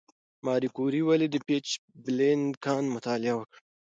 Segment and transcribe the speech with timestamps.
[0.45, 3.59] ماري کوري ولې د پیچبلېند کان مطالعه وکړه؟